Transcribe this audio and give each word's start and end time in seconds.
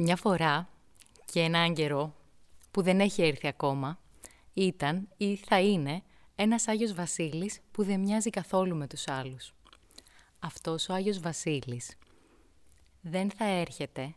Μια 0.00 0.16
φορά 0.16 0.68
και 1.24 1.40
έναν 1.40 1.74
καιρό 1.74 2.14
που 2.70 2.82
δεν 2.82 3.00
έχει 3.00 3.22
έρθει 3.22 3.46
ακόμα, 3.46 3.98
ήταν 4.54 5.08
ή 5.16 5.36
θα 5.36 5.60
είναι 5.60 6.02
ένας 6.34 6.68
Άγιος 6.68 6.92
Βασίλης 6.92 7.60
που 7.70 7.84
δεν 7.84 8.00
μοιάζει 8.00 8.30
καθόλου 8.30 8.76
με 8.76 8.86
τους 8.86 9.08
άλλους. 9.08 9.54
Αυτός 10.38 10.88
ο 10.88 10.94
Άγιος 10.94 11.20
Βασίλης 11.20 11.96
δεν 13.00 13.30
θα 13.30 13.44
έρχεται 13.44 14.14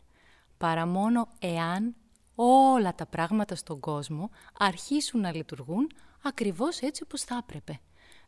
παρά 0.58 0.86
μόνο 0.86 1.28
εάν 1.38 1.94
όλα 2.34 2.94
τα 2.94 3.06
πράγματα 3.06 3.54
στον 3.54 3.80
κόσμο 3.80 4.30
αρχίσουν 4.58 5.20
να 5.20 5.34
λειτουργούν 5.34 5.90
ακριβώς 6.22 6.78
έτσι 6.78 7.02
όπως 7.02 7.22
θα 7.22 7.42
έπρεπε. 7.42 7.80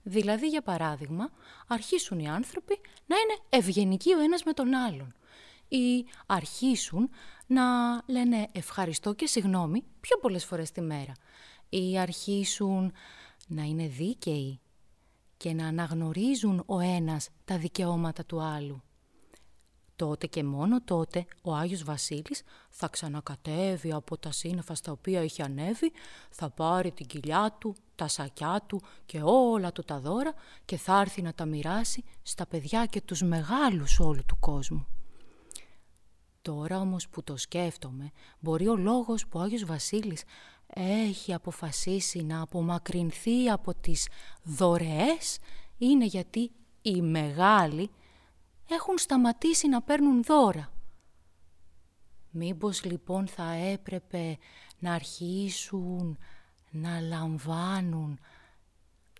Δηλαδή, 0.02 0.48
για 0.48 0.62
παράδειγμα, 0.62 1.30
αρχίσουν 1.66 2.18
οι 2.18 2.28
άνθρωποι 2.28 2.80
να 3.06 3.16
είναι 3.16 3.38
ευγενικοί 3.48 4.14
ο 4.14 4.20
ένας 4.20 4.42
με 4.42 4.52
τον 4.52 4.74
άλλον 4.74 5.14
ή 5.68 6.06
αρχίσουν 6.26 7.10
να 7.46 7.62
λένε 8.06 8.48
ευχαριστώ 8.52 9.12
και 9.12 9.26
συγγνώμη 9.26 9.84
πιο 10.00 10.18
πολλές 10.18 10.44
φορές 10.44 10.70
τη 10.70 10.80
μέρα 10.80 11.12
ή 11.68 11.98
αρχίσουν 11.98 12.92
να 13.48 13.62
είναι 13.62 13.86
δίκαιοι 13.86 14.60
και 15.36 15.52
να 15.52 15.66
αναγνωρίζουν 15.66 16.62
ο 16.66 16.78
ένας 16.80 17.28
τα 17.44 17.58
δικαιώματα 17.58 18.24
του 18.24 18.42
άλλου. 18.42 18.82
Τότε 19.96 20.26
και 20.26 20.44
μόνο 20.44 20.82
τότε 20.82 21.24
ο 21.42 21.54
Άγιος 21.54 21.84
Βασίλης 21.84 22.42
θα 22.70 22.88
ξανακατέβει 22.88 23.92
από 23.92 24.18
τα 24.18 24.32
σύννεφα 24.32 24.74
στα 24.74 24.92
οποία 24.92 25.20
έχει 25.20 25.42
ανέβει, 25.42 25.92
θα 26.30 26.50
πάρει 26.50 26.92
την 26.92 27.06
κοιλιά 27.06 27.56
του, 27.58 27.74
τα 27.94 28.08
σακιά 28.08 28.62
του 28.66 28.82
και 29.06 29.20
όλα 29.24 29.72
του 29.72 29.82
τα 29.82 30.00
δώρα 30.00 30.34
και 30.64 30.76
θα 30.76 31.00
έρθει 31.00 31.22
να 31.22 31.34
τα 31.34 31.44
μοιράσει 31.44 32.04
στα 32.22 32.46
παιδιά 32.46 32.86
και 32.86 33.00
τους 33.00 33.22
μεγάλους 33.22 34.00
όλου 34.00 34.24
του 34.26 34.36
κόσμου. 34.40 34.86
Τώρα 36.44 36.80
όμως 36.80 37.08
που 37.08 37.22
το 37.22 37.36
σκέφτομαι, 37.36 38.10
μπορεί 38.40 38.68
ο 38.68 38.76
λόγος 38.76 39.26
που 39.26 39.38
ο 39.38 39.42
Άγιος 39.42 39.64
Βασίλης 39.64 40.22
έχει 40.74 41.34
αποφασίσει 41.34 42.22
να 42.22 42.40
απομακρυνθεί 42.40 43.48
από 43.48 43.74
τις 43.74 44.08
δωρεές 44.42 45.38
είναι 45.78 46.04
γιατί 46.04 46.50
οι 46.82 47.00
μεγάλοι 47.00 47.90
έχουν 48.68 48.98
σταματήσει 48.98 49.68
να 49.68 49.82
παίρνουν 49.82 50.22
δώρα. 50.22 50.72
Μήπως 52.30 52.84
λοιπόν 52.84 53.26
θα 53.26 53.52
έπρεπε 53.52 54.38
να 54.78 54.92
αρχίσουν 54.92 56.18
να 56.70 57.00
λαμβάνουν 57.00 58.18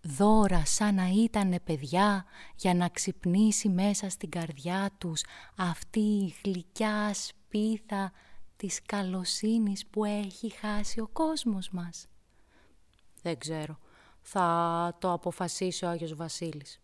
δώρα 0.04 0.64
σαν 0.64 0.94
να 0.94 1.08
ήταν 1.08 1.60
παιδιά 1.64 2.24
για 2.56 2.74
να 2.74 2.88
ξυπνήσει 2.88 3.68
μέσα 3.68 4.08
στην 4.08 4.30
καρδιά 4.30 4.90
τους 4.98 5.22
αυτή 5.56 6.00
η 6.00 6.34
γλυκιά 6.44 7.14
σπίθα 7.14 8.12
της 8.56 8.82
καλοσύνης 8.86 9.86
που 9.86 10.04
έχει 10.04 10.50
χάσει 10.50 11.00
ο 11.00 11.08
κόσμος 11.12 11.70
μας. 11.70 12.06
Δεν 13.22 13.38
ξέρω. 13.38 13.78
Θα 14.20 14.96
το 15.00 15.12
αποφασίσει 15.12 15.84
ο 15.84 15.88
Άγιος 15.88 16.14
Βασίλης. 16.14 16.80